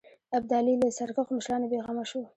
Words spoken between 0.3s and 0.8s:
ابدالي